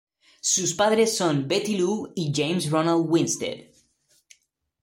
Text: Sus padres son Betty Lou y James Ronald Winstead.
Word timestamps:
Sus 0.41 0.73
padres 0.73 1.15
son 1.15 1.47
Betty 1.47 1.75
Lou 1.77 2.11
y 2.15 2.31
James 2.33 2.71
Ronald 2.71 3.05
Winstead. 3.07 3.65